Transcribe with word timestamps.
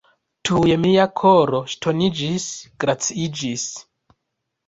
Tuj 0.49 0.69
mia 0.85 1.03
koro 1.19 1.59
ŝtoniĝis, 1.73 2.47
glaciiĝis. 2.85 3.67